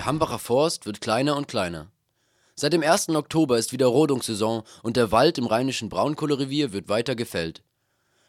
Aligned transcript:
Der 0.00 0.06
Hambacher 0.06 0.38
Forst 0.38 0.86
wird 0.86 1.02
kleiner 1.02 1.36
und 1.36 1.46
kleiner. 1.46 1.90
Seit 2.54 2.72
dem 2.72 2.82
1. 2.82 3.10
Oktober 3.10 3.58
ist 3.58 3.74
wieder 3.74 3.84
Rodungssaison 3.84 4.62
und 4.82 4.96
der 4.96 5.12
Wald 5.12 5.36
im 5.36 5.44
rheinischen 5.44 5.90
Braunkohlerevier 5.90 6.72
wird 6.72 6.88
weiter 6.88 7.14
gefällt. 7.14 7.62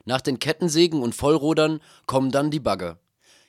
Nach 0.04 0.20
den 0.20 0.38
Kettensägen 0.38 1.02
und 1.02 1.16
Vollrodern 1.16 1.80
kommen 2.08 2.30
dann 2.30 2.52
die 2.52 2.60
Bagger. 2.60 3.00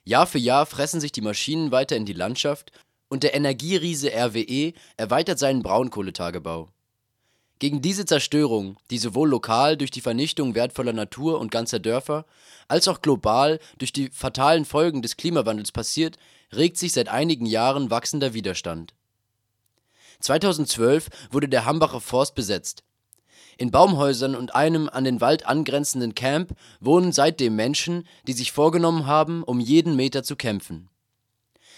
Jahr 0.05 0.29
für 0.29 0.39
Jahr 0.39 0.67
fressen 0.67 1.01
sich 1.01 1.11
die 1.11 1.21
Maschinen 1.21 1.73
weiter 1.73 1.97
in 1.97 2.07
die 2.07 2.13
Landschaft 2.13 2.71
und 3.09 3.25
der 3.25 3.35
Energieriese 3.35 4.13
RWE 4.15 4.73
erweitert 4.97 5.41
seinen 5.41 5.65
Braunkohletagebau. 5.65 6.69
Gegen 7.63 7.81
diese 7.81 8.05
Zerstörung, 8.05 8.77
die 8.91 8.99
sowohl 8.99 9.29
lokal 9.29 9.77
durch 9.77 9.93
die 9.93 10.01
Vernichtung 10.01 10.57
wertvoller 10.57 10.93
Natur 10.93 11.39
und 11.39 11.53
ganzer 11.53 11.79
Dörfer, 11.79 12.27
als 12.67 12.89
auch 12.89 13.03
global 13.03 13.61
durch 13.79 13.93
die 13.93 14.11
fatalen 14.11 14.65
Folgen 14.65 15.01
des 15.01 15.17
Klimawandels 15.17 15.71
passiert, 15.71 16.19
regt 16.53 16.77
sich 16.77 16.91
seit 16.91 17.09
einigen 17.09 17.47
Jahren 17.47 17.89
wachsender 17.89 18.35
Widerstand. 18.35 18.95
2012 20.19 21.09
wurde 21.31 21.49
der 21.49 21.65
Hambacher 21.65 22.01
Forst 22.01 22.35
besetzt. 22.35 22.83
In 23.59 23.71
Baumhäusern 23.71 24.35
und 24.35 24.57
einem 24.57 24.89
an 24.89 25.05
den 25.05 25.21
Wald 25.21 25.47
angrenzenden 25.47 26.17
Camp 26.17 26.57
wohnen 26.81 27.13
seitdem 27.13 27.55
Menschen, 27.55 28.09
die 28.27 28.33
sich 28.33 28.51
vorgenommen 28.51 29.07
haben, 29.07 29.45
um 29.45 29.61
jeden 29.61 29.95
Meter 29.95 30.25
zu 30.25 30.35
kämpfen. 30.35 30.91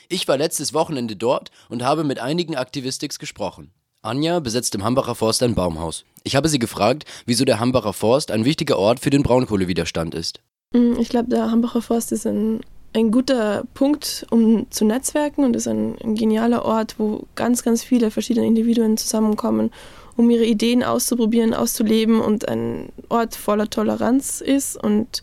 Ich 0.09 0.27
war 0.29 0.39
letztes 0.39 0.73
Wochenende 0.73 1.15
dort 1.15 1.51
und 1.69 1.83
habe 1.83 2.05
mit 2.05 2.21
einigen 2.21 2.57
Aktivistix 2.57 3.19
gesprochen. 3.19 3.75
Anja 4.05 4.41
besetzt 4.41 4.75
im 4.75 4.85
Hambacher 4.85 5.15
Forst 5.15 5.43
ein 5.43 5.55
Baumhaus. 5.55 6.05
Ich 6.25 6.37
habe 6.37 6.49
sie 6.49 6.59
gefragt, 6.59 7.05
wieso 7.27 7.45
der 7.45 7.61
Hambacher 7.61 7.93
Forst 7.93 8.31
ein 8.31 8.45
wichtiger 8.45 8.79
Ort 8.79 9.01
für 9.01 9.11
den 9.11 9.23
Braunkohlewiderstand 9.23 10.15
ist. 10.15 10.41
Mm, 10.73 10.95
ich 10.99 11.09
glaube, 11.09 11.31
der 11.31 11.51
Hambacher 11.51 11.83
Forst 11.83 12.13
ist 12.13 12.27
ein, 12.27 12.61
ein 12.95 13.11
guter 13.11 13.65
Punkt, 13.75 14.27
um 14.31 14.71
zu 14.71 14.85
netzwerken 14.85 15.45
und 15.45 15.57
ist 15.57 15.69
ein, 15.69 15.97
ein 16.03 16.15
genialer 16.15 16.65
Ort, 16.65 16.97
wo 16.99 17.27
ganz, 17.35 17.63
ganz 17.63 17.83
viele 17.83 18.11
verschiedene 18.11 18.47
Individuen 18.47 18.97
zusammenkommen, 18.97 19.71
um 20.17 20.29
ihre 20.29 20.45
Ideen 20.45 20.83
auszuprobieren, 20.83 21.55
auszuleben 21.55 22.21
und 22.21 22.47
ein 22.49 22.91
Ort 23.09 23.35
voller 23.35 23.71
Toleranz 23.71 24.41
ist 24.41 24.77
und 24.83 25.23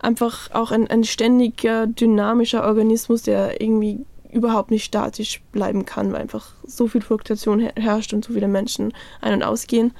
einfach 0.00 0.50
auch 0.52 0.72
ein, 0.72 0.88
ein 0.88 1.04
ständiger, 1.04 1.86
dynamischer 1.86 2.64
Organismus, 2.64 3.22
der 3.22 3.60
irgendwie 3.60 4.04
überhaupt 4.32 4.70
nicht 4.70 4.84
statisch 4.84 5.42
bleiben 5.52 5.84
kann, 5.84 6.12
weil 6.12 6.22
einfach 6.22 6.52
so 6.66 6.88
viel 6.88 7.00
Fluktuation 7.00 7.60
herrscht 7.60 8.12
und 8.12 8.24
so 8.24 8.32
viele 8.32 8.48
Menschen 8.48 8.92
ein- 9.20 9.34
und 9.34 9.42
ausgehen, 9.42 9.92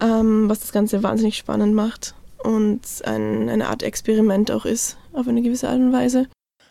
ähm, 0.00 0.48
was 0.48 0.60
das 0.60 0.72
Ganze 0.72 1.02
wahnsinnig 1.02 1.36
spannend 1.36 1.74
macht 1.74 2.14
und 2.38 2.82
ein, 3.04 3.48
eine 3.48 3.68
Art 3.68 3.82
Experiment 3.82 4.50
auch 4.50 4.64
ist, 4.64 4.96
auf 5.12 5.26
eine 5.28 5.42
gewisse 5.42 5.68
Art 5.68 5.78
und 5.78 5.92
Weise. 5.92 6.28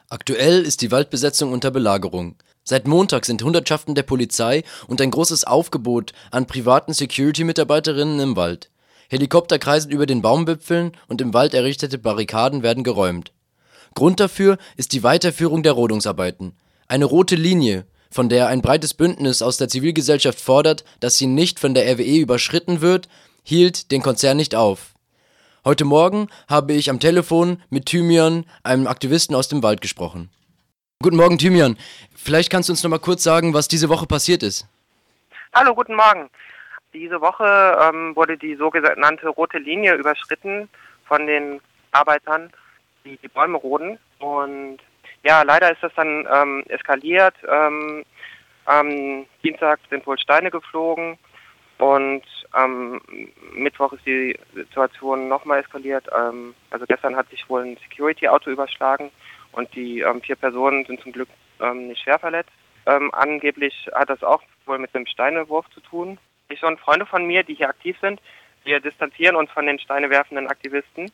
Aktuell 0.09 0.61
ist 0.61 0.81
die 0.81 0.91
Waldbesetzung 0.91 1.51
unter 1.51 1.71
Belagerung. 1.71 2.35
Seit 2.63 2.87
Montag 2.87 3.25
sind 3.25 3.43
Hundertschaften 3.43 3.93
der 3.93 4.03
Polizei 4.03 4.63
und 4.87 5.01
ein 5.01 5.11
großes 5.11 5.43
Aufgebot 5.43 6.13
an 6.31 6.47
privaten 6.47 6.93
Security-Mitarbeiterinnen 6.93 8.19
im 8.19 8.35
Wald. 8.35 8.71
Helikopter 9.09 9.59
kreisen 9.59 9.91
über 9.91 10.05
den 10.05 10.21
Baumwipfeln 10.21 10.93
und 11.07 11.21
im 11.21 11.33
Wald 11.33 11.53
errichtete 11.53 11.97
Barrikaden 11.97 12.63
werden 12.63 12.83
geräumt. 12.83 13.31
Grund 13.93 14.19
dafür 14.19 14.57
ist 14.77 14.93
die 14.93 15.03
Weiterführung 15.03 15.63
der 15.63 15.73
Rodungsarbeiten. 15.73 16.53
Eine 16.88 17.05
rote 17.05 17.36
Linie, 17.36 17.88
von 18.11 18.30
der 18.30 18.47
ein 18.47 18.61
breites 18.61 18.94
Bündnis 18.94 19.41
aus 19.41 19.58
der 19.58 19.67
Zivilgesellschaft 19.67 20.39
fordert, 20.39 20.86
dass 21.00 21.17
sie 21.17 21.25
nicht 21.25 21.59
von 21.59 21.73
der 21.73 21.91
RWE 21.91 22.19
überschritten 22.19 22.80
wird, 22.80 23.09
hielt 23.44 23.91
den 23.91 24.03
Konzern 24.03 24.38
nicht 24.38 24.53
auf. 24.53 24.94
Heute 25.66 25.83
Morgen 25.83 26.28
habe 26.47 26.74
ich 26.74 26.91
am 26.91 27.00
Telefon 27.00 27.59
mit 27.72 27.88
Thymian, 27.88 28.45
einem 28.63 28.85
Aktivisten 28.85 29.35
aus 29.35 29.47
dem 29.47 29.63
Wald, 29.63 29.81
gesprochen. 29.81 30.29
Guten 31.01 31.18
Morgen, 31.18 31.40
Thymian. 31.40 31.75
Vielleicht 32.16 32.51
kannst 32.51 32.69
du 32.69 32.74
uns 32.74 32.84
noch 32.84 32.91
mal 32.91 33.00
kurz 33.00 33.24
sagen, 33.24 33.56
was 33.56 33.68
diese 33.68 33.90
Woche 33.90 34.06
passiert 34.06 34.44
ist. 34.44 34.68
Hallo, 35.56 35.74
guten 35.74 35.95
Morgen. 35.95 36.29
Diese 36.94 37.19
Woche 37.19 37.79
ähm, 37.81 38.16
wurde 38.16 38.38
die 38.38 38.56
sogenannte 38.56 39.28
rote 39.29 39.57
Linie 39.57 39.95
überschritten 39.95 40.69
von 41.07 41.25
den 41.25 41.62
Arbeitern, 41.91 42.51
die 43.03 43.18
die 43.18 43.28
Bäume 43.28 43.57
roden. 43.57 43.97
Und 44.19 44.78
ja, 45.25 45.41
leider 45.41 45.72
ist 45.72 45.81
das 45.81 45.91
dann 45.96 46.28
ähm, 46.31 46.63
eskaliert. 46.68 47.34
Ähm, 47.47 48.06
am 48.66 49.25
Dienstag 49.44 49.80
sind 49.90 50.06
wohl 50.06 50.19
Steine 50.19 50.52
geflogen 50.52 51.18
und 51.80 52.24
am 52.52 53.02
Mittwoch 53.53 53.94
ist 53.94 54.06
die 54.06 54.38
Situation 54.53 55.28
nochmal 55.28 55.62
eskaliert. 55.62 56.08
Ähm, 56.16 56.53
also 56.69 56.86
gestern 56.86 57.16
hat 57.16 57.28
sich 57.31 57.50
wohl 57.50 57.63
ein 57.63 57.78
Security-Auto 57.90 58.52
überschlagen 58.52 59.09
und 59.52 59.74
die 59.74 60.02
ähm, 60.02 60.22
vier 60.22 60.36
Personen 60.36 60.86
sind 60.86 61.02
zum 61.02 61.12
Glück 61.12 61.30
ähm, 61.59 61.88
nicht 61.88 62.02
schwer 62.02 62.19
verletzt. 62.19 62.52
Angeblich 62.88 63.90
hat 63.96 64.12
das 64.12 64.22
auch 64.22 64.44
wohl 64.68 64.78
mit 64.78 64.94
dem 64.94 65.07
Steinewurf 65.07 65.68
zu 65.72 65.80
tun. 65.80 66.19
Ich 66.50 66.62
und 66.62 66.80
Freunde 66.80 67.07
von 67.07 67.25
mir, 67.25 67.42
die 67.42 67.56
hier 67.56 67.69
aktiv 67.69 67.97
sind, 68.00 68.22
wir 68.63 68.80
distanzieren 68.80 69.36
uns 69.36 69.50
von 69.50 69.66
den 69.66 69.80
steinewerfenden 69.80 70.46
Aktivisten 70.46 71.12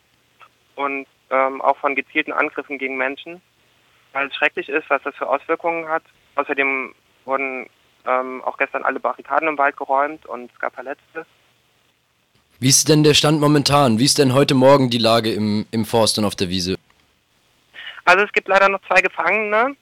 und 0.75 1.07
auch 1.29 1.77
von 1.77 1.95
gezielten 1.95 2.33
Angriffen 2.33 2.77
gegen 2.77 2.97
Menschen 2.97 3.41
weil 4.13 4.27
es 4.27 4.35
schrecklich 4.35 4.69
ist, 4.69 4.89
was 4.89 5.01
das 5.03 5.15
für 5.15 5.27
Auswirkungen 5.27 5.87
hat. 5.87 6.03
Außerdem 6.35 6.93
wurden 7.25 7.67
ähm, 8.05 8.41
auch 8.43 8.57
gestern 8.57 8.83
alle 8.83 8.99
Barrikaden 8.99 9.47
im 9.47 9.57
Wald 9.57 9.77
geräumt 9.77 10.25
und 10.25 10.51
es 10.51 10.59
gab 10.59 10.73
Verletzte. 10.73 11.25
Wie 12.59 12.69
ist 12.69 12.89
denn 12.89 13.03
der 13.03 13.13
Stand 13.13 13.41
momentan? 13.41 13.97
Wie 13.99 14.05
ist 14.05 14.19
denn 14.19 14.33
heute 14.33 14.53
Morgen 14.53 14.89
die 14.89 14.99
Lage 14.99 15.33
im, 15.33 15.65
im 15.71 15.85
Forst 15.85 16.19
und 16.19 16.25
auf 16.25 16.35
der 16.35 16.49
Wiese? 16.49 16.77
Also 18.05 18.23
es 18.23 18.31
gibt 18.33 18.47
leider 18.47 18.69
noch 18.69 18.81
zwei 18.87 19.01
Gefangene. 19.01 19.75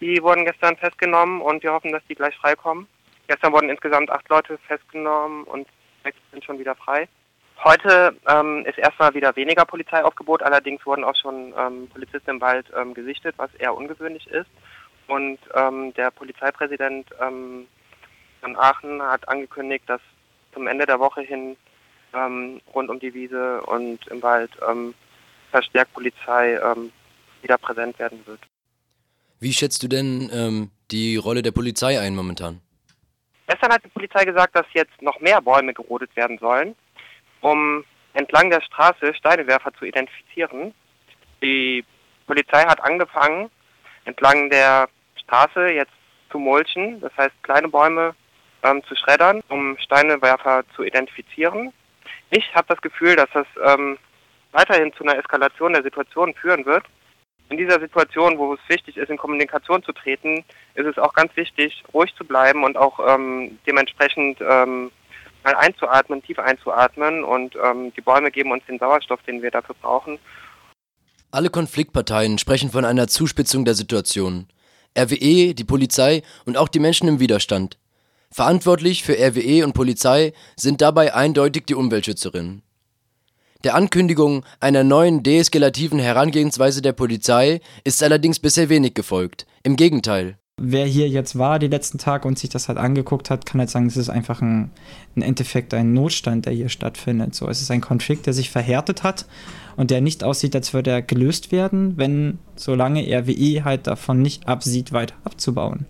Die 0.00 0.20
wurden 0.22 0.44
gestern 0.44 0.76
festgenommen 0.76 1.40
und 1.40 1.62
wir 1.62 1.72
hoffen, 1.72 1.92
dass 1.92 2.02
die 2.08 2.14
gleich 2.14 2.34
freikommen. 2.36 2.86
Gestern 3.28 3.52
wurden 3.52 3.70
insgesamt 3.70 4.10
acht 4.10 4.28
Leute 4.28 4.58
festgenommen 4.66 5.44
und 5.44 5.68
sechs 6.02 6.16
sind 6.32 6.44
schon 6.44 6.58
wieder 6.58 6.74
frei. 6.74 7.08
Heute 7.64 8.16
ähm, 8.26 8.64
ist 8.66 8.76
erstmal 8.78 9.14
wieder 9.14 9.36
weniger 9.36 9.64
Polizeiaufgebot, 9.64 10.42
allerdings 10.42 10.84
wurden 10.84 11.04
auch 11.04 11.14
schon 11.14 11.54
ähm, 11.56 11.88
Polizisten 11.88 12.30
im 12.30 12.40
Wald 12.40 12.66
ähm, 12.76 12.92
gesichtet, 12.92 13.34
was 13.38 13.54
eher 13.54 13.76
ungewöhnlich 13.76 14.26
ist. 14.26 14.50
Und 15.06 15.38
ähm, 15.54 15.94
der 15.94 16.10
Polizeipräsident 16.10 17.06
ähm, 17.20 17.68
von 18.40 18.56
Aachen 18.56 19.00
hat 19.00 19.28
angekündigt, 19.28 19.84
dass 19.86 20.00
zum 20.52 20.66
Ende 20.66 20.86
der 20.86 20.98
Woche 20.98 21.20
hin 21.20 21.56
ähm, 22.12 22.60
rund 22.74 22.90
um 22.90 22.98
die 22.98 23.14
Wiese 23.14 23.62
und 23.62 24.06
im 24.08 24.22
Wald 24.22 24.50
verstärkt 25.50 25.92
Polizei 25.92 26.58
wieder 27.42 27.58
präsent 27.58 27.98
werden 27.98 28.26
wird. 28.26 28.40
Wie 29.38 29.52
schätzt 29.52 29.82
du 29.82 29.88
denn 29.88 30.70
die 30.90 31.16
Rolle 31.16 31.42
der 31.42 31.52
Polizei 31.52 32.00
ein 32.00 32.16
momentan? 32.16 32.60
Gestern 33.46 33.72
hat 33.72 33.84
die 33.84 33.88
Polizei 33.88 34.24
gesagt, 34.24 34.56
dass 34.56 34.66
jetzt 34.72 35.00
noch 35.02 35.20
mehr 35.20 35.40
Bäume 35.42 35.74
gerodet 35.74 36.14
werden 36.16 36.38
sollen 36.38 36.74
um 37.42 37.84
entlang 38.14 38.50
der 38.50 38.62
Straße 38.62 39.14
Steinewerfer 39.14 39.72
zu 39.74 39.84
identifizieren. 39.84 40.74
Die 41.42 41.84
Polizei 42.26 42.62
hat 42.62 42.82
angefangen, 42.82 43.50
entlang 44.04 44.50
der 44.50 44.88
Straße 45.16 45.68
jetzt 45.68 45.92
zu 46.30 46.38
mulchen, 46.38 47.00
das 47.00 47.12
heißt 47.16 47.34
kleine 47.42 47.68
Bäume 47.68 48.14
ähm, 48.62 48.82
zu 48.84 48.94
schreddern, 48.96 49.42
um 49.48 49.76
Steinewerfer 49.78 50.64
zu 50.74 50.82
identifizieren. 50.82 51.72
Ich 52.30 52.54
habe 52.54 52.66
das 52.68 52.80
Gefühl, 52.80 53.16
dass 53.16 53.28
das 53.34 53.46
ähm, 53.62 53.98
weiterhin 54.52 54.92
zu 54.94 55.04
einer 55.04 55.18
Eskalation 55.18 55.72
der 55.72 55.82
Situation 55.82 56.34
führen 56.34 56.64
wird. 56.64 56.84
In 57.50 57.58
dieser 57.58 57.80
Situation, 57.80 58.38
wo 58.38 58.54
es 58.54 58.60
wichtig 58.68 58.96
ist, 58.96 59.10
in 59.10 59.18
Kommunikation 59.18 59.82
zu 59.82 59.92
treten, 59.92 60.44
ist 60.74 60.86
es 60.86 60.96
auch 60.96 61.12
ganz 61.12 61.36
wichtig, 61.36 61.82
ruhig 61.92 62.14
zu 62.14 62.24
bleiben 62.24 62.64
und 62.64 62.78
auch 62.78 62.98
ähm, 63.06 63.58
dementsprechend 63.66 64.38
ähm, 64.40 64.90
mal 65.44 65.54
einzuatmen, 65.54 66.22
tief 66.22 66.38
einzuatmen 66.38 67.24
und 67.24 67.56
ähm, 67.56 67.92
die 67.96 68.00
Bäume 68.00 68.30
geben 68.30 68.52
uns 68.52 68.64
den 68.66 68.78
Sauerstoff, 68.78 69.22
den 69.22 69.42
wir 69.42 69.50
dafür 69.50 69.74
brauchen. 69.80 70.18
Alle 71.30 71.50
Konfliktparteien 71.50 72.38
sprechen 72.38 72.70
von 72.70 72.84
einer 72.84 73.08
Zuspitzung 73.08 73.64
der 73.64 73.74
Situation. 73.74 74.48
RWE, 74.98 75.54
die 75.54 75.64
Polizei 75.64 76.22
und 76.44 76.58
auch 76.58 76.68
die 76.68 76.78
Menschen 76.78 77.08
im 77.08 77.20
Widerstand. 77.20 77.78
Verantwortlich 78.30 79.02
für 79.02 79.14
RWE 79.14 79.64
und 79.64 79.72
Polizei 79.72 80.32
sind 80.56 80.80
dabei 80.80 81.14
eindeutig 81.14 81.64
die 81.66 81.74
Umweltschützerinnen. 81.74 82.62
Der 83.64 83.74
Ankündigung 83.74 84.44
einer 84.58 84.84
neuen 84.84 85.22
deeskalativen 85.22 86.00
Herangehensweise 86.00 86.82
der 86.82 86.92
Polizei 86.92 87.60
ist 87.84 88.02
allerdings 88.02 88.40
bisher 88.40 88.68
wenig 88.68 88.94
gefolgt. 88.94 89.46
Im 89.62 89.76
Gegenteil 89.76 90.36
wer 90.62 90.86
hier 90.86 91.08
jetzt 91.08 91.36
war 91.36 91.58
die 91.58 91.66
letzten 91.66 91.98
Tage 91.98 92.28
und 92.28 92.38
sich 92.38 92.48
das 92.48 92.68
halt 92.68 92.78
angeguckt 92.78 93.30
hat, 93.30 93.44
kann 93.44 93.60
halt 93.60 93.68
sagen, 93.68 93.86
es 93.86 93.96
ist 93.96 94.08
einfach 94.08 94.40
ein, 94.40 94.70
ein 95.16 95.22
Endeffekt 95.22 95.74
ein 95.74 95.92
Notstand, 95.92 96.46
der 96.46 96.52
hier 96.52 96.68
stattfindet. 96.68 97.34
So, 97.34 97.48
es 97.48 97.60
ist 97.60 97.70
ein 97.70 97.80
Konflikt, 97.80 98.26
der 98.26 98.32
sich 98.32 98.50
verhärtet 98.50 99.02
hat 99.02 99.26
und 99.76 99.90
der 99.90 100.00
nicht 100.00 100.22
aussieht, 100.22 100.54
als 100.54 100.72
würde 100.72 100.90
er 100.90 101.02
gelöst 101.02 101.50
werden, 101.50 101.98
wenn 101.98 102.38
solange 102.54 103.02
RWE 103.02 103.64
halt 103.64 103.86
davon 103.88 104.22
nicht 104.22 104.46
absieht, 104.46 104.92
weiter 104.92 105.16
abzubauen. 105.24 105.86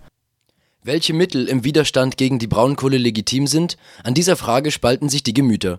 Welche 0.83 1.13
Mittel 1.13 1.47
im 1.47 1.63
Widerstand 1.63 2.17
gegen 2.17 2.39
die 2.39 2.47
Braunkohle 2.47 2.97
legitim 2.97 3.47
sind, 3.47 3.77
an 4.03 4.13
dieser 4.13 4.35
Frage 4.35 4.71
spalten 4.71 5.07
sich 5.07 5.23
die 5.23 5.33
Gemüter. 5.33 5.77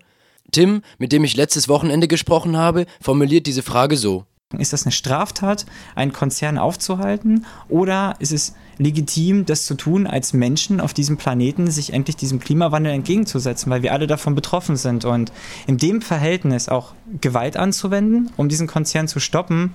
Tim, 0.52 0.82
mit 0.98 1.12
dem 1.12 1.24
ich 1.24 1.36
letztes 1.36 1.68
Wochenende 1.68 2.08
gesprochen 2.08 2.56
habe, 2.56 2.86
formuliert 3.00 3.46
diese 3.46 3.62
Frage 3.62 3.96
so. 3.96 4.24
Ist 4.58 4.72
das 4.72 4.84
eine 4.84 4.92
Straftat, 4.92 5.66
einen 5.94 6.12
Konzern 6.12 6.58
aufzuhalten? 6.58 7.46
Oder 7.68 8.16
ist 8.18 8.32
es 8.32 8.54
legitim, 8.78 9.46
das 9.46 9.66
zu 9.66 9.74
tun, 9.74 10.06
als 10.06 10.32
Menschen 10.32 10.80
auf 10.80 10.94
diesem 10.94 11.16
Planeten 11.16 11.70
sich 11.70 11.92
endlich 11.92 12.16
diesem 12.16 12.40
Klimawandel 12.40 12.92
entgegenzusetzen, 12.92 13.70
weil 13.70 13.82
wir 13.82 13.92
alle 13.92 14.06
davon 14.06 14.34
betroffen 14.34 14.76
sind? 14.76 15.04
Und 15.04 15.32
in 15.66 15.78
dem 15.78 16.02
Verhältnis 16.02 16.68
auch 16.68 16.92
Gewalt 17.20 17.56
anzuwenden, 17.56 18.30
um 18.36 18.48
diesen 18.48 18.66
Konzern 18.66 19.08
zu 19.08 19.20
stoppen, 19.20 19.74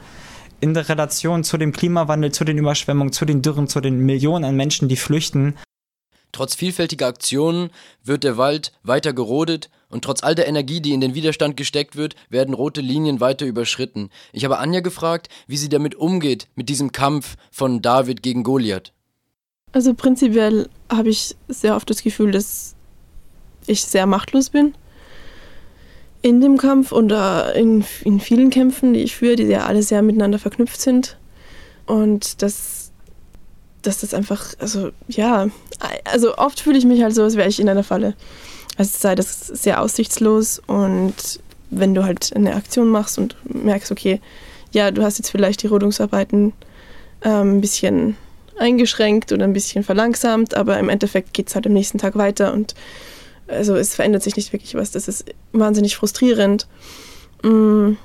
in 0.61 0.73
der 0.73 0.89
Relation 0.89 1.43
zu 1.43 1.57
dem 1.57 1.71
Klimawandel, 1.71 2.31
zu 2.31 2.43
den 2.43 2.57
Überschwemmungen, 2.57 3.13
zu 3.13 3.25
den 3.25 3.41
Dürren, 3.41 3.67
zu 3.67 3.81
den 3.81 3.99
Millionen 3.99 4.45
an 4.45 4.55
Menschen, 4.55 4.89
die 4.89 4.97
flüchten. 4.97 5.55
Trotz 6.31 6.55
vielfältiger 6.55 7.07
Aktionen 7.07 7.71
wird 8.03 8.23
der 8.23 8.37
Wald 8.37 8.73
weiter 8.83 9.13
gerodet 9.13 9.69
und 9.89 10.03
trotz 10.03 10.23
all 10.23 10.35
der 10.35 10.47
Energie, 10.47 10.81
die 10.81 10.93
in 10.93 11.01
den 11.01 11.15
Widerstand 11.15 11.57
gesteckt 11.57 11.95
wird, 11.95 12.15
werden 12.29 12.53
rote 12.53 12.81
Linien 12.81 13.19
weiter 13.19 13.45
überschritten. 13.45 14.09
Ich 14.33 14.45
habe 14.45 14.59
Anja 14.59 14.81
gefragt, 14.81 15.29
wie 15.47 15.57
sie 15.57 15.69
damit 15.69 15.95
umgeht, 15.95 16.47
mit 16.55 16.69
diesem 16.69 16.91
Kampf 16.91 17.35
von 17.51 17.81
David 17.81 18.21
gegen 18.23 18.43
Goliath. 18.43 18.93
Also 19.71 19.93
prinzipiell 19.93 20.69
habe 20.91 21.09
ich 21.09 21.35
sehr 21.47 21.75
oft 21.75 21.89
das 21.89 22.03
Gefühl, 22.03 22.31
dass 22.31 22.75
ich 23.67 23.83
sehr 23.83 24.05
machtlos 24.05 24.49
bin 24.49 24.73
in 26.21 26.41
dem 26.41 26.57
Kampf 26.57 26.91
und 26.91 27.11
in, 27.55 27.85
in 28.03 28.19
vielen 28.19 28.49
Kämpfen, 28.49 28.93
die 28.93 29.01
ich 29.01 29.15
führe, 29.15 29.35
die 29.35 29.43
ja 29.43 29.65
alle 29.65 29.83
sehr 29.83 30.01
miteinander 30.01 30.39
verknüpft 30.39 30.79
sind. 30.81 31.17
Und 31.85 32.41
dass, 32.41 32.91
dass 33.81 34.01
das 34.01 34.13
einfach, 34.13 34.53
also 34.59 34.91
ja, 35.07 35.47
also 36.03 36.37
oft 36.37 36.59
fühle 36.59 36.77
ich 36.77 36.85
mich 36.85 37.01
halt 37.01 37.15
so, 37.15 37.23
als 37.23 37.35
wäre 37.35 37.47
ich 37.47 37.59
in 37.59 37.69
einer 37.69 37.83
Falle. 37.83 38.15
Also 38.79 38.97
sei 38.97 39.13
das 39.13 39.45
sehr 39.45 39.81
aussichtslos 39.81 40.61
und 40.65 41.13
wenn 41.69 41.93
du 41.93 42.05
halt 42.05 42.33
eine 42.33 42.55
Aktion 42.55 42.87
machst 42.87 43.17
und 43.17 43.35
merkst, 43.43 43.91
okay, 43.91 44.21
ja, 44.71 44.89
du 44.89 45.03
hast 45.03 45.17
jetzt 45.17 45.31
vielleicht 45.31 45.63
die 45.63 45.67
Rodungsarbeiten 45.67 46.53
ähm, 47.23 47.57
ein 47.57 47.61
bisschen 47.61 48.15
eingeschränkt 48.57 49.33
oder 49.33 49.43
ein 49.43 49.51
bisschen 49.51 49.83
verlangsamt, 49.83 50.55
aber 50.55 50.79
im 50.79 50.87
Endeffekt 50.87 51.33
geht 51.33 51.49
es 51.49 51.55
halt 51.55 51.67
am 51.67 51.73
nächsten 51.73 51.97
Tag 51.97 52.15
weiter 52.15 52.53
und 52.53 52.73
also 53.47 53.75
es 53.75 53.95
verändert 53.95 54.23
sich 54.23 54.37
nicht 54.37 54.53
wirklich 54.53 54.75
was. 54.75 54.91
Das 54.91 55.09
ist 55.09 55.25
wahnsinnig 55.51 55.97
frustrierend. 55.97 56.65
Mm, 57.43 57.95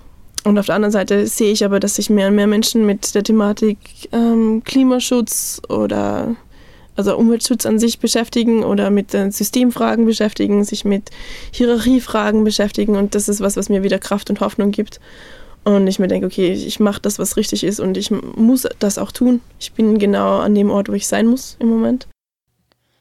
und 0.43 0.59
auf 0.59 0.67
der 0.67 0.75
anderen 0.75 0.91
Seite 0.91 1.29
sehe 1.29 1.53
ich 1.53 1.65
aber, 1.65 1.79
dass 1.79 1.95
sich 1.95 2.11
mehr 2.11 2.27
und 2.29 2.35
mehr 2.35 2.49
Menschen 2.49 2.85
mit 2.85 3.15
der 3.15 3.23
Thematik 3.23 3.79
ähm, 4.11 4.63
Klimaschutz 4.65 5.63
oder 5.69 6.35
also 6.97 7.17
Umweltschutz 7.17 7.67
an 7.67 7.79
sich 7.79 7.99
beschäftigen 7.99 8.65
oder 8.65 8.91
mit 8.91 9.11
Systemfragen 9.11 10.07
beschäftigen, 10.07 10.65
sich 10.65 10.85
mit 10.85 11.11
Hierarchiefragen 11.53 12.45
beschäftigen 12.45 12.97
und 12.97 13.15
das 13.15 13.29
ist 13.29 13.41
was, 13.41 13.57
was 13.57 13.69
mir 13.69 13.83
wieder 13.83 13.99
Kraft 13.99 14.31
und 14.31 14.41
Hoffnung 14.41 14.71
gibt. 14.71 15.01
Und 15.65 15.87
ich 15.87 15.99
mir 15.99 16.09
denke, 16.09 16.27
okay, 16.27 16.53
ich 16.53 16.79
mache 16.79 17.01
das, 17.01 17.19
was 17.19 17.39
richtig 17.39 17.65
ist 17.65 17.81
und 17.81 17.97
ich 17.97 18.11
muss 18.11 18.69
das 18.79 18.99
auch 18.99 19.13
tun. 19.13 19.41
Ich 19.59 19.73
bin 19.73 19.99
genau 19.99 20.39
an 20.39 20.55
dem 20.55 20.71
Ort, 20.71 20.89
wo 20.91 20.93
ich 20.93 21.09
sein 21.09 21.27
muss 21.27 21.57
im 21.59 21.69
Moment. 21.69 22.07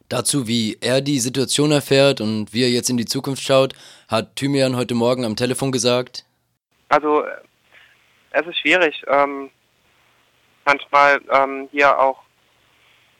Dazu, 0.08 0.48
wie 0.48 0.78
er 0.80 1.02
die 1.02 1.20
Situation 1.20 1.72
erfährt 1.72 2.22
und 2.22 2.54
wie 2.54 2.64
er 2.64 2.70
jetzt 2.70 2.90
in 2.90 2.98
die 2.98 3.06
Zukunft 3.06 3.44
schaut, 3.44 3.74
hat 4.08 4.36
Thymian 4.36 4.78
heute 4.78 4.96
Morgen 4.96 5.26
am 5.26 5.36
Telefon 5.36 5.72
gesagt. 5.72 6.26
Also 6.88 7.24
es 8.32 8.48
ist 8.48 8.60
schwierig, 8.60 9.04
ähm, 9.08 9.50
manchmal 10.66 11.20
ähm, 11.32 11.68
hier 11.72 12.00
auch 12.00 12.23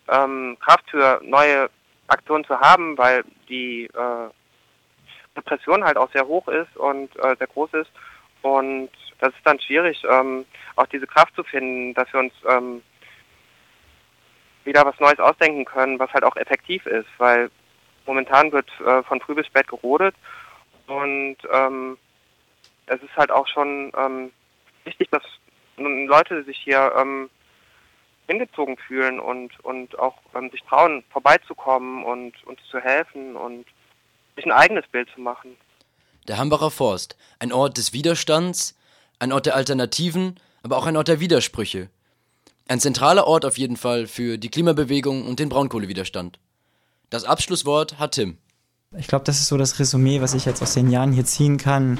ähm, 0.10 0.58
Kraft 0.60 0.90
für 0.90 1.22
neue 1.24 1.70
Aktionen 2.08 2.46
zu 2.46 2.60
haben, 2.60 2.98
weil 2.98 3.24
die 3.50 3.86
äh, 3.86 4.30
Repression 5.36 5.84
halt 5.84 5.98
auch 5.98 6.12
sehr 6.12 6.28
hoch 6.28 6.48
ist 6.48 6.76
und 6.78 7.16
äh, 7.18 7.36
sehr 7.38 7.48
groß 7.48 7.74
ist. 7.74 7.92
Und 8.42 8.90
das 9.20 9.34
ist 9.34 9.46
dann 9.46 9.60
schwierig, 9.60 10.04
ähm, 10.10 10.46
auch 10.76 10.88
diese 10.88 11.08
Kraft 11.08 11.36
zu 11.36 11.44
finden, 11.44 11.94
dass 11.94 12.12
wir 12.12 12.20
uns 12.20 12.34
ähm, 12.48 12.82
wieder 14.66 14.86
was 14.86 15.00
Neues 15.00 15.20
ausdenken 15.20 15.66
können, 15.66 16.00
was 16.00 16.12
halt 16.14 16.24
auch 16.24 16.36
effektiv 16.36 16.86
ist, 16.86 17.08
weil 17.18 17.50
momentan 18.06 18.52
wird 18.52 18.70
äh, 18.86 19.04
von 19.04 19.22
früh 19.22 19.36
bis 19.36 19.48
spät 19.48 19.68
gerodet 19.68 20.16
und 20.88 21.38
ähm, 21.52 21.98
es 22.88 23.02
ist 23.02 23.16
halt 23.16 23.32
auch 23.32 23.48
schon 23.48 23.92
ähm, 23.98 24.32
wichtig, 24.84 25.10
dass 25.10 25.24
Leute 25.78 26.44
sich 26.44 26.58
hier 26.58 26.94
ähm, 26.98 27.30
hingezogen 28.28 28.78
fühlen 28.78 29.20
und, 29.20 29.52
und 29.64 29.98
auch 30.00 30.16
ähm, 30.36 30.50
sich 30.52 30.62
trauen, 30.64 31.04
vorbeizukommen 31.12 32.04
und 32.04 32.34
uns 32.46 32.60
zu 32.70 32.80
helfen 32.80 33.36
und 33.36 33.66
sich 34.36 34.46
ein 34.46 34.52
eigenes 34.52 34.88
Bild 34.88 35.10
zu 35.14 35.22
machen. 35.22 35.56
Der 36.28 36.38
Hambacher 36.38 36.72
Forst, 36.72 37.18
ein 37.40 37.52
Ort 37.52 37.78
des 37.78 37.92
Widerstands, 37.94 38.78
ein 39.20 39.32
Ort 39.32 39.46
der 39.46 39.56
Alternativen, 39.56 40.40
aber 40.64 40.78
auch 40.78 40.86
ein 40.86 40.96
Ort 40.96 41.10
der 41.10 41.20
Widersprüche. 41.20 41.90
Ein 42.68 42.80
zentraler 42.80 43.28
Ort 43.28 43.46
auf 43.46 43.58
jeden 43.58 43.76
Fall 43.76 44.08
für 44.08 44.38
die 44.38 44.50
Klimabewegung 44.50 45.28
und 45.28 45.40
den 45.40 45.50
Braunkohlewiderstand. 45.50 46.40
Das 47.10 47.26
Abschlusswort 47.26 48.00
hat 48.00 48.14
Tim. 48.14 48.38
Ich 48.98 49.08
glaube, 49.08 49.26
das 49.26 49.40
ist 49.40 49.48
so 49.48 49.58
das 49.58 49.80
Resümee, 49.80 50.22
was 50.22 50.34
ich 50.34 50.46
jetzt 50.46 50.62
aus 50.62 50.74
den 50.74 50.90
Jahren 50.90 51.12
hier 51.12 51.26
ziehen 51.26 51.58
kann. 51.58 52.00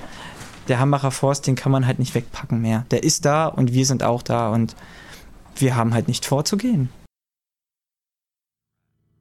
Der 0.70 0.80
Hambacher 0.80 1.12
Forst, 1.12 1.48
den 1.48 1.56
kann 1.56 1.72
man 1.72 1.86
halt 1.86 2.00
nicht 2.00 2.16
wegpacken 2.16 2.62
mehr. 2.62 2.86
Der 2.92 3.04
ist 3.04 3.26
da 3.26 3.48
und 3.48 3.74
wir 3.74 3.86
sind 3.86 4.04
auch 4.04 4.22
da 4.22 4.50
und 4.50 4.76
wir 5.58 5.76
haben 5.76 5.94
halt 5.94 6.08
nicht 6.08 6.26
vorzugehen. 6.26 6.90